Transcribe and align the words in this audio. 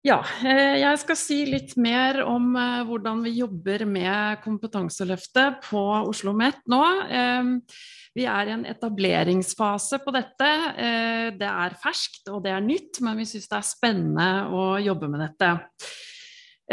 Ja, 0.00 0.22
eh, 0.48 0.78
jeg 0.80 0.96
skal 1.02 1.16
si 1.18 1.42
litt 1.44 1.74
mer 1.76 2.22
om 2.24 2.54
eh, 2.56 2.78
hvordan 2.88 3.18
vi 3.20 3.34
jobber 3.36 3.82
med 3.84 4.38
Kompetanseløftet 4.40 5.58
på 5.66 5.82
Oslo 5.82 6.08
OsloMet 6.30 6.62
nå. 6.72 6.78
Eh, 7.04 7.50
vi 8.16 8.24
er 8.24 8.48
i 8.48 8.54
en 8.54 8.64
etableringsfase 8.66 9.98
på 10.00 10.14
dette. 10.16 10.48
Det 11.36 11.50
er 11.50 11.76
ferskt 11.78 12.30
og 12.32 12.40
det 12.42 12.54
er 12.56 12.64
nytt, 12.64 12.98
men 13.06 13.20
vi 13.20 13.26
syns 13.28 13.46
det 13.46 13.58
er 13.60 13.68
spennende 13.68 14.30
å 14.50 14.64
jobbe 14.82 15.06
med 15.12 15.22
dette. 15.22 15.50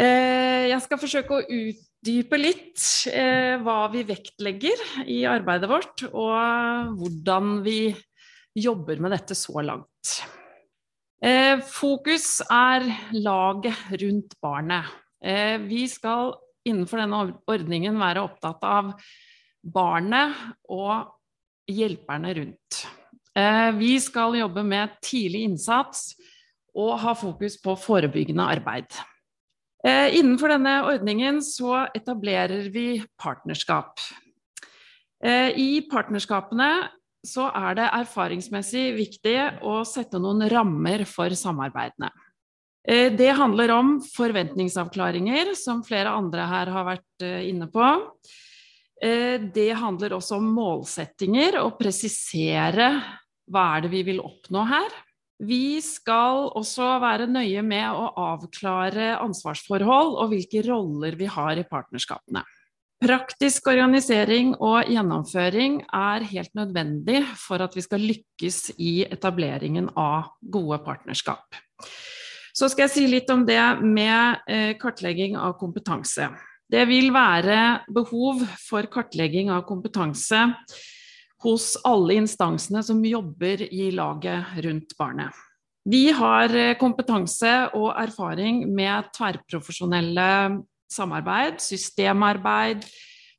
Jeg 0.02 0.80
skal 0.82 0.98
forsøke 0.98 1.38
å 1.38 1.44
utdype 1.46 2.40
litt 2.42 2.82
hva 3.62 3.78
vi 3.92 4.02
vektlegger 4.08 4.82
i 5.06 5.20
arbeidet 5.30 5.70
vårt, 5.70 6.08
og 6.10 6.98
hvordan 6.98 7.60
vi 7.62 7.78
jobber 8.58 8.98
med 8.98 9.14
dette 9.14 9.38
så 9.38 9.62
langt. 9.62 10.18
Eh, 11.18 11.58
fokus 11.66 12.38
er 12.46 12.84
laget 13.18 13.78
rundt 14.02 14.36
barnet. 14.42 14.86
Eh, 15.18 15.58
vi 15.58 15.82
skal 15.90 16.36
innenfor 16.68 17.00
denne 17.02 17.22
ordningen 17.50 17.98
være 17.98 18.22
opptatt 18.22 18.62
av 18.62 18.92
barnet 19.66 20.36
og 20.70 21.10
hjelperne 21.66 22.36
rundt. 22.38 22.84
Eh, 23.34 23.70
vi 23.74 23.96
skal 23.98 24.38
jobbe 24.38 24.62
med 24.62 24.94
tidlig 25.02 25.42
innsats 25.48 26.12
og 26.78 27.00
ha 27.02 27.16
fokus 27.18 27.58
på 27.58 27.74
forebyggende 27.74 28.46
arbeid. 28.54 28.92
Innenfor 29.88 30.50
denne 30.50 30.72
ordningen 30.90 31.38
så 31.42 31.84
etablerer 31.94 32.66
vi 32.74 32.98
partnerskap. 33.18 33.94
I 35.22 35.86
partnerskapene 35.90 36.66
så 37.26 37.48
er 37.50 37.78
det 37.78 37.90
erfaringsmessig 37.98 38.84
viktig 38.96 39.36
å 39.66 39.80
sette 39.88 40.20
noen 40.22 40.46
rammer 40.50 41.04
for 41.08 41.34
samarbeidene. 41.34 42.10
Eh, 42.88 43.12
det 43.12 43.32
handler 43.36 43.72
om 43.74 43.96
forventningsavklaringer, 44.00 45.54
som 45.58 45.82
flere 45.84 46.14
andre 46.14 46.46
her 46.48 46.70
har 46.72 46.86
vært 46.86 47.26
eh, 47.26 47.48
inne 47.50 47.68
på. 47.72 47.88
Eh, 49.02 49.36
det 49.54 49.72
handler 49.76 50.16
også 50.16 50.38
om 50.38 50.48
målsettinger, 50.56 51.60
og 51.64 51.76
presisere 51.80 52.92
hva 53.48 53.66
er 53.76 53.84
det 53.84 53.92
vi 53.92 54.04
vil 54.08 54.22
oppnå 54.24 54.64
her. 54.68 54.88
Vi 55.38 55.78
skal 55.84 56.48
også 56.58 56.96
være 57.02 57.28
nøye 57.30 57.62
med 57.62 57.86
å 57.94 58.08
avklare 58.18 59.12
ansvarsforhold 59.20 60.16
og 60.18 60.32
hvilke 60.32 60.64
roller 60.66 61.14
vi 61.18 61.28
har 61.30 61.60
i 61.60 61.66
partnerskapene. 61.68 62.42
Praktisk 62.98 63.68
organisering 63.70 64.56
og 64.58 64.88
gjennomføring 64.90 65.84
er 65.94 66.24
helt 66.32 66.50
nødvendig 66.58 67.20
for 67.38 67.62
at 67.62 67.76
vi 67.78 67.84
skal 67.84 68.02
lykkes 68.02 68.72
i 68.74 69.04
etableringen 69.06 69.86
av 69.94 70.32
gode 70.42 70.80
partnerskap. 70.82 71.46
Så 72.50 72.66
skal 72.72 72.88
jeg 72.88 72.94
si 72.96 73.04
litt 73.06 73.28
om 73.30 73.44
det 73.46 73.62
med 73.86 74.42
eh, 74.50 74.72
kartlegging 74.80 75.36
av 75.38 75.54
kompetanse. 75.60 76.26
Det 76.66 76.82
vil 76.90 77.12
være 77.14 77.84
behov 77.94 78.42
for 78.64 78.88
kartlegging 78.90 79.52
av 79.54 79.62
kompetanse 79.68 80.40
hos 81.44 81.76
alle 81.86 82.16
instansene 82.18 82.82
som 82.82 83.04
jobber 83.06 83.62
i 83.62 83.92
laget 83.94 84.58
rundt 84.66 84.96
barnet. 84.98 85.30
Vi 85.86 86.08
har 86.10 86.50
eh, 86.50 86.74
kompetanse 86.82 87.52
og 87.78 87.92
erfaring 87.94 88.64
med 88.74 89.14
tverrprofesjonelle 89.14 90.26
samarbeid, 90.92 91.60
systemarbeid, 91.62 92.86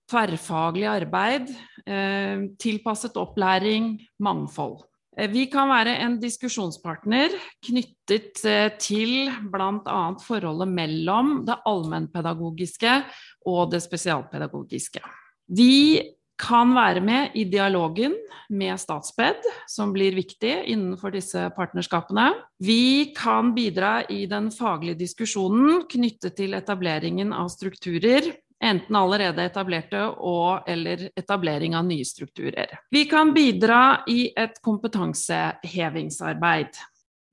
tverrfaglig 0.09 0.87
arbeid, 0.89 1.49
eh, 1.85 2.45
tilpasset 2.61 3.17
opplæring, 3.17 3.97
mangfold. 4.19 4.83
Eh, 5.17 5.29
vi 5.29 5.45
kan 5.51 5.69
være 5.69 5.97
en 6.03 6.19
diskusjonspartner 6.21 7.33
knyttet 7.65 8.43
eh, 8.45 8.69
til 8.79 9.31
bl.a. 9.51 10.01
forholdet 10.23 10.69
mellom 10.69 11.43
det 11.47 11.59
allmennpedagogiske 11.65 13.01
og 13.49 13.71
det 13.73 13.83
spesialpedagogiske. 13.83 15.01
Vi 15.49 15.99
kan 16.39 16.71
være 16.75 17.01
med 17.03 17.29
i 17.37 17.43
dialogen 17.51 18.15
med 18.49 18.79
Statsped, 18.79 19.35
som 19.67 19.93
blir 19.93 20.15
viktig 20.15 20.63
innenfor 20.71 21.11
disse 21.13 21.49
partnerskapene. 21.55 22.33
Vi 22.63 23.13
kan 23.17 23.53
bidra 23.55 24.03
i 24.09 24.25
den 24.29 24.51
faglige 24.51 24.95
diskusjonen 25.03 25.83
knyttet 25.91 26.35
til 26.39 26.53
etableringen 26.57 27.33
av 27.35 27.49
strukturer. 27.53 28.21
Enten 28.59 28.95
allerede 28.99 29.45
etablerte 29.47 30.01
og 30.19 30.67
eller 30.67 31.09
etablering 31.15 31.75
av 31.79 31.85
nye 31.87 32.05
strukturer. 32.07 32.67
Vi 32.91 33.05
kan 33.07 33.33
bidra 33.35 34.03
i 34.11 34.33
et 34.35 34.59
kompetansehevingsarbeid. 34.65 36.67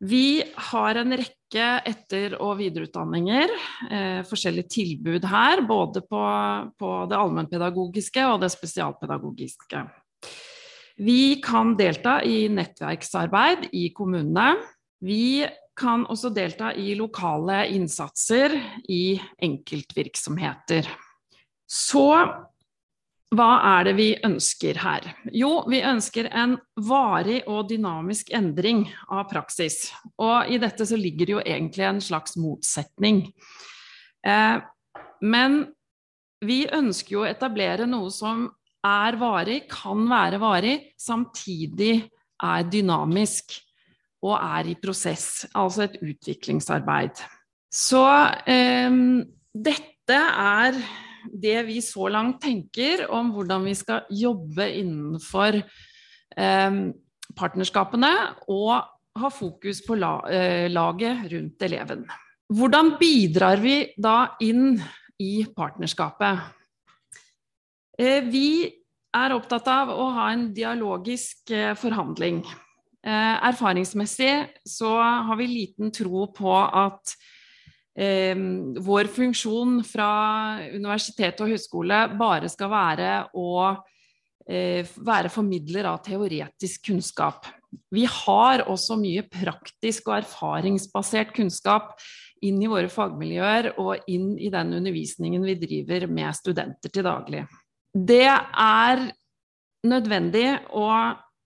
Vi 0.05 0.43
har 0.71 0.99
en 1.01 1.15
rekke 1.17 1.69
etter- 1.89 2.37
og 2.45 2.59
videreutdanninger, 2.59 3.53
eh, 3.91 4.23
forskjellige 4.29 4.69
tilbud 4.69 5.25
her, 5.25 5.63
både 5.65 6.03
på, 6.05 6.25
på 6.77 6.91
det 7.09 7.17
allmennpedagogiske 7.17 8.27
og 8.29 8.43
det 8.43 8.51
spesialpedagogiske. 8.53 9.85
Vi 11.01 11.41
kan 11.45 11.75
delta 11.77 12.19
i 12.25 12.49
nettverksarbeid 12.49 13.71
i 13.73 13.89
kommunene. 13.97 14.57
Vi 15.05 15.47
kan 15.77 16.07
også 16.09 16.33
delta 16.33 16.73
i 16.73 16.95
lokale 16.97 17.67
innsatser 17.73 18.55
i 18.89 19.19
enkeltvirksomheter. 19.45 20.89
Så 21.69 22.09
hva 23.35 23.49
er 23.75 23.89
det 23.89 23.95
vi 23.99 24.11
ønsker 24.25 24.79
her? 24.79 25.07
Jo, 25.35 25.65
vi 25.67 25.81
ønsker 25.83 26.29
en 26.31 26.55
varig 26.87 27.41
og 27.51 27.67
dynamisk 27.73 28.31
endring 28.37 28.85
av 29.11 29.25
praksis. 29.33 29.89
Og 30.23 30.53
i 30.53 30.61
dette 30.63 30.87
så 30.87 30.99
ligger 30.99 31.27
det 31.27 31.35
jo 31.35 31.43
egentlig 31.43 31.89
en 31.89 31.99
slags 32.05 32.37
motsetning. 32.39 33.25
Eh, 34.27 34.59
men 35.27 35.59
vi 36.47 36.61
ønsker 36.71 37.17
jo 37.17 37.25
å 37.25 37.29
etablere 37.29 37.89
noe 37.91 38.13
som 38.15 38.47
er 38.87 39.19
varig, 39.19 39.65
kan 39.73 40.07
være 40.07 40.39
varig, 40.39 40.77
samtidig 40.95 42.05
er 42.47 42.69
dynamisk 42.71 43.57
og 44.23 44.37
er 44.39 44.71
i 44.71 44.77
prosess. 44.79 45.49
Altså 45.51 45.89
et 45.89 45.99
utviklingsarbeid. 45.99 47.19
Så 47.75 48.05
eh, 48.47 49.03
dette 49.51 50.21
er 50.23 50.79
det 51.33 51.59
vi 51.69 51.81
så 51.85 52.09
langt 52.13 52.41
tenker 52.45 53.07
om 53.13 53.33
hvordan 53.35 53.67
vi 53.67 53.75
skal 53.79 54.07
jobbe 54.11 54.69
innenfor 54.81 55.59
eh, 55.61 56.79
partnerskapene, 57.37 58.13
og 58.49 58.93
ha 59.17 59.31
fokus 59.33 59.83
på 59.87 59.97
eh, 59.97 60.69
laget 60.71 61.27
rundt 61.33 61.63
eleven. 61.63 62.05
Hvordan 62.53 62.95
bidrar 63.01 63.61
vi 63.63 63.79
da 63.99 64.37
inn 64.45 64.77
i 65.23 65.47
partnerskapet? 65.57 66.45
Eh, 67.99 68.23
vi 68.29 68.69
er 69.17 69.35
opptatt 69.35 69.69
av 69.73 69.91
å 69.95 70.11
ha 70.19 70.29
en 70.35 70.51
dialogisk 70.55 71.51
eh, 71.51 71.75
forhandling. 71.79 72.45
Erfaringsmessig 73.07 74.33
så 74.67 74.89
har 74.99 75.37
vi 75.39 75.45
liten 75.47 75.93
tro 75.95 76.25
på 76.35 76.51
at 76.59 77.13
eh, 77.99 78.37
vår 78.87 79.11
funksjon 79.13 79.81
fra 79.87 80.11
universitet 80.73 81.41
og 81.43 81.53
høyskole 81.53 82.03
bare 82.19 82.51
skal 82.53 82.73
være 82.73 83.11
å 83.37 83.51
eh, 84.49 84.87
være 84.97 85.33
formidler 85.33 85.89
av 85.91 86.03
teoretisk 86.07 86.91
kunnskap. 86.91 87.49
Vi 87.93 88.07
har 88.09 88.67
også 88.71 88.97
mye 89.01 89.27
praktisk 89.29 90.09
og 90.11 90.21
erfaringsbasert 90.21 91.35
kunnskap 91.37 91.97
inn 92.45 92.61
i 92.63 92.69
våre 92.71 92.89
fagmiljøer 92.93 93.73
og 93.81 94.09
inn 94.13 94.35
i 94.39 94.51
den 94.53 94.75
undervisningen 94.77 95.45
vi 95.47 95.57
driver 95.61 96.07
med 96.11 96.37
studenter 96.37 96.93
til 96.93 97.07
daglig. 97.07 97.45
Det 97.97 98.27
er 98.29 99.07
nødvendig 99.87 100.49
å 100.77 100.89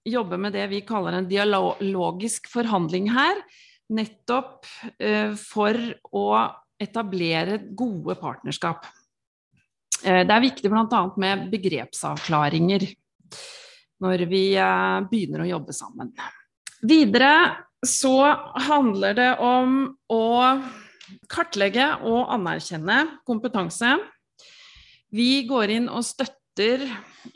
jobbe 0.09 0.39
med 0.41 0.55
det 0.57 0.67
vi 0.73 0.81
kaller 0.87 1.19
en 1.19 1.29
dialogisk 1.29 2.49
forhandling 2.51 3.11
her, 3.13 3.39
nettopp 3.91 4.67
eh, 4.99 5.35
for 5.39 5.77
å 6.17 6.27
etablere 6.81 7.59
gode 7.77 8.17
partnerskap. 8.21 8.87
Eh, 10.05 10.23
det 10.25 10.35
er 10.35 10.45
viktig 10.47 10.71
bl.a. 10.73 11.03
med 11.21 11.49
begrepsavklaringer 11.53 12.87
når 14.01 14.27
vi 14.31 14.45
eh, 14.57 15.01
begynner 15.11 15.45
å 15.45 15.51
jobbe 15.57 15.77
sammen. 15.77 16.15
Videre 16.81 17.35
så 17.85 18.17
handler 18.69 19.17
det 19.17 19.31
om 19.45 19.83
å 20.13 20.27
kartlegge 21.31 21.87
og 22.07 22.31
anerkjenne 22.33 23.03
kompetanse. 23.29 23.97
Vi 25.11 25.43
går 25.49 25.75
inn 25.75 25.89
og 25.91 26.05
støtter 26.07 26.85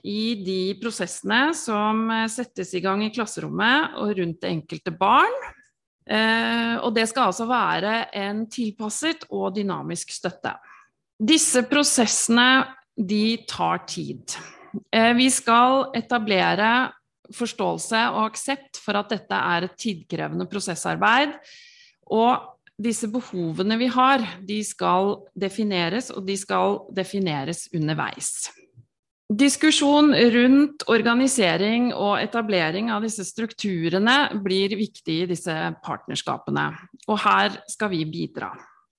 i 0.06 0.37
de 0.44 0.76
prosessene 0.81 1.49
som 1.56 2.06
settes 2.31 2.73
i 2.76 2.82
gang 2.84 3.02
i 3.05 3.12
klasserommet 3.12 3.99
og 4.00 4.14
rundt 4.20 4.40
det 4.44 4.52
enkelte 4.52 4.93
barn. 4.94 5.34
Eh, 6.04 6.74
og 6.84 6.92
det 6.96 7.06
skal 7.08 7.30
altså 7.30 7.46
være 7.48 7.94
en 8.20 8.44
tilpasset 8.52 9.24
og 9.32 9.54
dynamisk 9.56 10.12
støtte. 10.12 10.52
Disse 11.16 11.64
prosessene 11.70 12.64
de 12.94 13.38
tar 13.48 13.86
tid. 13.88 14.36
Eh, 14.92 15.12
vi 15.16 15.30
skal 15.32 15.88
etablere 15.96 16.90
forståelse 17.34 18.00
og 18.12 18.26
aksept 18.26 18.80
for 18.82 18.98
at 19.00 19.14
dette 19.14 19.38
er 19.54 19.66
et 19.66 19.78
tidkrevende 19.80 20.46
prosessarbeid. 20.50 21.32
Og 22.12 22.50
disse 22.76 23.08
behovene 23.08 23.78
vi 23.80 23.88
har, 23.94 24.24
de 24.44 24.58
skal 24.66 25.14
defineres, 25.38 26.10
og 26.10 26.26
de 26.26 26.36
skal 26.36 26.82
defineres 26.94 27.68
underveis. 27.74 28.50
Diskusjon 29.34 30.12
rundt 30.34 30.84
organisering 30.92 31.88
og 31.96 32.19
etablering 32.20 32.90
av 32.92 33.02
disse 33.06 33.25
strukturene 33.26 34.19
blir 34.44 34.75
viktig 34.78 35.16
i 35.22 35.31
disse 35.31 35.54
partnerskapene, 35.82 36.69
og 37.08 37.19
her 37.25 37.56
skal 37.70 37.90
vi 37.94 38.04
bidra. 38.06 38.52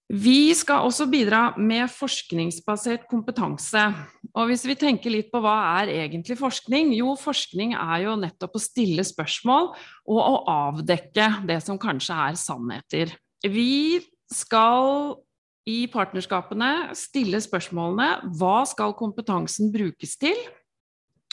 Vi 0.06 0.54
skal 0.54 0.86
også 0.86 1.08
bidra 1.10 1.56
med 1.58 1.90
forskningsbasert 1.90 3.08
kompetanse. 3.10 3.88
Og 4.38 4.52
hvis 4.52 4.66
vi 4.68 4.76
tenker 4.78 5.14
litt 5.14 5.32
på 5.34 5.42
hva 5.42 5.56
er 5.80 5.94
egentlig 5.96 6.38
forskning? 6.38 6.92
Jo, 6.94 7.16
forskning 7.18 7.74
er 7.74 8.04
jo 8.04 8.18
nettopp 8.22 8.60
å 8.60 8.62
stille 8.62 9.06
spørsmål 9.08 9.72
og 9.74 10.20
å 10.22 10.36
avdekke 10.52 11.30
det 11.50 11.58
som 11.66 11.80
kanskje 11.82 12.20
er 12.28 12.38
sannheter. 12.38 13.16
Vi 13.42 14.04
skal 14.30 15.16
i 15.66 15.86
partnerskapene 15.90 16.96
stille 16.98 17.42
spørsmålene 17.42 18.32
hva 18.38 18.60
skal 18.70 18.94
kompetansen 18.98 19.72
brukes 19.74 20.16
til, 20.22 20.38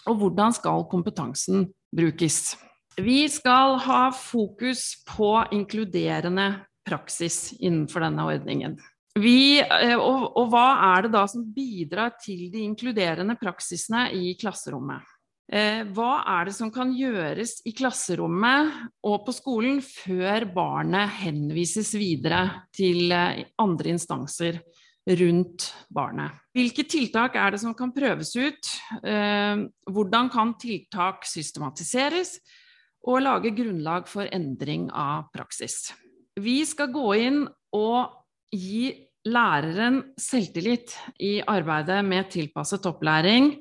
og 0.09 0.19
hvordan 0.19 0.55
skal 0.57 0.87
kompetansen 0.91 1.69
brukes? 1.95 2.57
Vi 2.99 3.25
skal 3.33 3.79
ha 3.85 4.03
fokus 4.13 5.03
på 5.09 5.35
inkluderende 5.55 6.49
praksis 6.85 7.53
innenfor 7.61 8.05
denne 8.05 8.27
ordningen. 8.27 8.77
Vi, 9.21 9.61
eh, 9.61 9.97
og, 9.97 10.31
og, 10.41 10.47
hva 10.53 10.67
er 10.95 11.07
det 11.07 11.13
da 11.13 11.27
som 11.29 11.45
bidrar 11.55 12.15
til 12.21 12.47
de 12.53 12.65
inkluderende 12.65 13.37
praksisene 13.41 14.07
i 14.17 14.33
klasserommet? 14.41 15.05
Eh, 15.53 15.83
hva 15.93 16.23
er 16.39 16.49
det 16.49 16.55
som 16.57 16.71
kan 16.73 16.95
gjøres 16.97 17.59
i 17.69 17.75
klasserommet 17.77 18.73
og 19.05 19.19
på 19.27 19.35
skolen 19.37 19.83
før 19.85 20.47
barnet 20.55 21.13
henvises 21.21 21.93
videre 22.01 22.47
til 22.73 23.13
eh, 23.13 23.43
andre 23.61 23.93
instanser 23.93 24.63
rundt 25.21 25.67
barnet? 25.93 26.39
Hvilke 26.57 26.87
tiltak 26.89 27.37
er 27.37 27.53
det 27.53 27.61
som 27.61 27.75
kan 27.77 27.93
prøves 27.93 28.33
ut? 28.37 28.69
Hvordan 29.03 30.29
kan 30.31 30.53
tiltak 30.61 31.25
systematiseres 31.27 32.37
og 33.09 33.25
lage 33.25 33.51
grunnlag 33.57 34.07
for 34.07 34.31
endring 34.31 34.87
av 34.95 35.27
praksis? 35.35 35.91
Vi 36.39 36.61
skal 36.69 36.93
gå 36.95 37.09
inn 37.19 37.41
og 37.75 38.23
gi 38.55 38.93
læreren 39.29 40.01
selvtillit 40.19 40.95
i 41.23 41.41
arbeidet 41.47 42.01
med 42.07 42.31
tilpasset 42.33 42.87
opplæring 42.89 43.53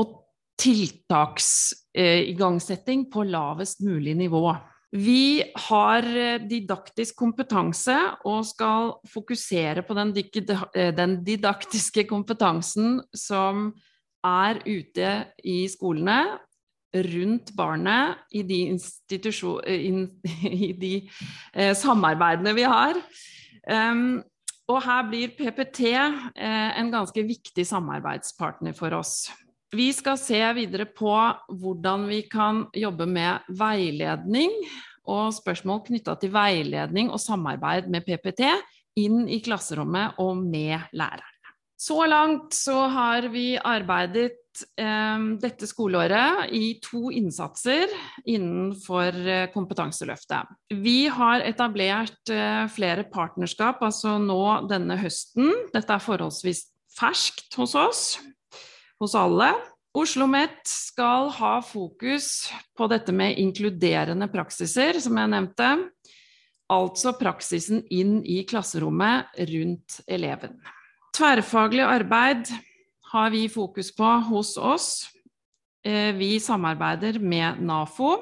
og 0.00 0.14
tiltaksiggangsetting 0.60 3.10
på 3.12 3.24
lavest 3.28 3.80
mulig 3.84 4.16
nivå. 4.16 4.56
Vi 4.96 5.42
har 5.68 6.02
didaktisk 6.48 7.16
kompetanse 7.18 7.96
og 8.24 8.46
skal 8.48 8.92
fokusere 9.12 9.82
på 9.84 9.94
den, 9.98 10.14
didaktiske 11.26 12.04
kompetansen 12.08 13.02
som 13.12 13.74
er 14.24 14.56
ute 14.64 15.26
i 15.44 15.68
skolene, 15.70 16.38
rundt 16.96 17.52
barnet 17.56 18.16
i 18.32 18.42
de, 18.46 18.60
i 20.68 20.72
de 20.80 20.94
eh, 21.54 21.74
samarbeidene 21.76 22.54
vi 22.56 22.64
har. 22.64 22.96
Um, 23.66 24.22
og 24.70 24.80
her 24.82 25.04
blir 25.10 25.34
PPT 25.36 25.92
eh, 25.92 26.78
en 26.80 26.90
ganske 26.90 27.22
viktig 27.26 27.66
samarbeidspartner 27.66 28.74
for 28.74 28.94
oss. 28.98 29.28
Vi 29.76 29.90
skal 29.92 30.16
se 30.20 30.38
videre 30.56 30.86
på 30.88 31.12
hvordan 31.60 32.06
vi 32.08 32.22
kan 32.30 32.64
jobbe 32.76 33.04
med 33.10 33.48
veiledning 33.58 34.52
og 35.10 35.34
spørsmål 35.36 35.82
knytta 35.88 36.14
til 36.20 36.32
veiledning 36.34 37.10
og 37.12 37.20
samarbeid 37.20 37.90
med 37.92 38.06
PPT 38.06 38.46
inn 39.02 39.26
i 39.28 39.42
klasserommet 39.44 40.20
og 40.22 40.38
med 40.40 40.78
læreren. 40.96 41.32
Så 41.76 41.98
langt 42.08 42.54
så 42.56 42.86
har 42.88 43.26
vi 43.28 43.58
arbeidet 43.60 44.62
eh, 44.80 45.26
dette 45.42 45.68
skoleåret 45.68 46.54
i 46.56 46.78
to 46.80 47.10
innsatser 47.12 47.92
innenfor 48.24 49.18
eh, 49.28 49.50
Kompetanseløftet. 49.52 50.54
Vi 50.72 51.02
har 51.12 51.44
etablert 51.44 52.32
eh, 52.32 52.64
flere 52.72 53.04
partnerskap, 53.12 53.84
altså 53.84 54.16
nå 54.22 54.40
denne 54.70 54.96
høsten. 55.02 55.52
Dette 55.74 55.98
er 55.98 56.06
forholdsvis 56.06 56.64
ferskt 56.96 57.60
hos 57.60 57.76
oss, 57.76 58.02
hos 59.00 59.14
alle. 59.18 59.54
Oslo 59.96 60.26
OsloMet 60.26 60.60
skal 60.68 61.30
ha 61.38 61.54
fokus 61.64 62.50
på 62.76 62.84
dette 62.92 63.14
med 63.16 63.38
inkluderende 63.40 64.28
praksiser, 64.28 64.98
som 65.00 65.16
jeg 65.16 65.32
nevnte. 65.32 65.70
Altså 66.68 67.14
praksisen 67.16 67.80
inn 67.88 68.18
i 68.20 68.42
klasserommet 68.44 69.32
rundt 69.48 70.00
eleven. 70.04 70.58
Tverrfaglig 71.16 71.86
arbeid 71.86 72.52
har 73.12 73.32
vi 73.32 73.46
fokus 73.48 73.88
på 73.96 74.10
hos 74.28 74.58
oss. 74.60 75.08
Eh, 75.80 76.12
vi 76.12 76.36
samarbeider 76.42 77.16
med 77.16 77.62
NAFO, 77.64 78.18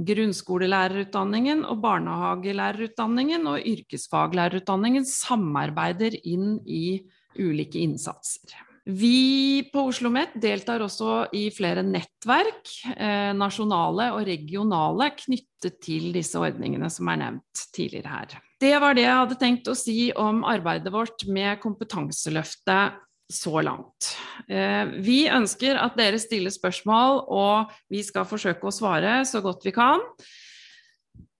grunnskolelærerutdanningen 0.00 1.66
og 1.68 1.82
barnehagelærerutdanningen 1.84 3.44
og 3.52 3.68
yrkesfaglærerutdanningen 3.68 5.04
samarbeider 5.04 6.16
inn 6.24 6.62
i 6.64 7.02
ulike 7.36 7.84
innsatser. 7.84 8.54
Vi 8.84 9.64
på 9.72 9.86
Oslo 9.88 10.10
OsloMet 10.10 10.34
deltar 10.36 10.82
også 10.84 11.30
i 11.32 11.46
flere 11.54 11.80
nettverk, 11.86 12.68
eh, 12.92 13.32
nasjonale 13.32 14.10
og 14.12 14.26
regionale, 14.28 15.08
knyttet 15.16 15.78
til 15.80 16.10
disse 16.12 16.36
ordningene 16.36 16.90
som 16.92 17.08
er 17.08 17.22
nevnt 17.22 17.62
tidligere 17.72 18.12
her. 18.12 18.36
Det 18.60 18.74
var 18.80 18.94
det 18.94 19.06
jeg 19.06 19.16
hadde 19.22 19.40
tenkt 19.40 19.70
å 19.72 19.76
si 19.78 20.12
om 20.12 20.44
arbeidet 20.44 20.92
vårt 20.92 21.24
med 21.26 21.62
Kompetanseløftet 21.64 23.00
så 23.32 23.62
langt. 23.64 24.12
Eh, 24.48 24.84
vi 25.00 25.24
ønsker 25.32 25.80
at 25.80 25.96
dere 25.96 26.20
stiller 26.20 26.52
spørsmål, 26.52 27.24
og 27.24 27.72
vi 27.88 28.02
skal 28.04 28.28
forsøke 28.28 28.68
å 28.68 28.74
svare 28.74 29.22
så 29.24 29.40
godt 29.40 29.64
vi 29.64 29.72
kan. 29.72 30.04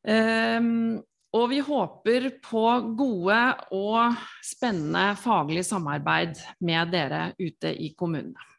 Eh, 0.00 0.64
og 1.34 1.48
vi 1.50 1.58
håper 1.66 2.28
på 2.44 2.64
gode 2.98 3.38
og 3.74 4.18
spennende 4.44 5.16
faglige 5.18 5.66
samarbeid 5.66 6.38
med 6.62 6.92
dere 6.94 7.24
ute 7.40 7.72
i 7.74 7.90
kommunene. 7.98 8.53